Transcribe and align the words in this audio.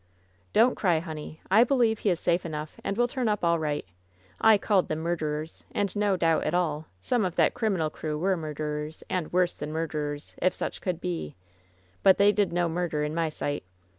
'^Don't 0.55 0.75
cry, 0.75 0.97
honey! 0.97 1.41
I 1.51 1.63
believe 1.63 1.99
he 1.99 2.09
is 2.09 2.19
safe 2.19 2.43
enough 2.43 2.79
and 2.83 2.97
will 2.97 3.07
turn 3.07 3.27
up 3.29 3.45
all 3.45 3.59
right. 3.59 3.85
I 4.41 4.57
called 4.57 4.87
them 4.87 5.01
murderers! 5.01 5.63
And, 5.75 5.91
WHEN 5.91 6.01
SHADOWS 6.01 6.01
DIE 6.01 6.01
46 6.01 6.01
no 6.01 6.17
doubt 6.17 6.43
at 6.43 6.53
all, 6.55 6.85
some 7.01 7.23
of 7.23 7.35
that 7.35 7.53
criminal 7.53 7.91
crew 7.91 8.17
were 8.17 8.35
mur 8.35 8.55
derers, 8.55 9.03
and 9.11 9.31
worse 9.31 9.53
than 9.53 9.71
murderers, 9.71 10.33
if 10.41 10.55
such 10.55 10.81
could 10.81 11.01
bel 11.01 11.33
But 12.01 12.17
they 12.17 12.31
did 12.31 12.51
no 12.51 12.67
murder 12.67 13.03
in 13.03 13.13
my 13.13 13.29
sight! 13.29 13.63